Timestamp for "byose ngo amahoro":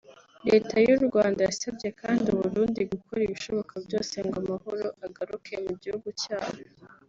3.85-4.85